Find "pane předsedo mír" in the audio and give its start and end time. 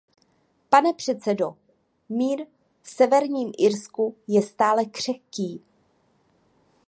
0.69-2.45